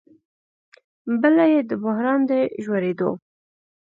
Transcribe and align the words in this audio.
بله 1.21 1.45
یې 1.51 1.61
د 1.69 1.71
بحران 1.83 2.19
د 2.29 2.31
ژورېدو 2.63 3.09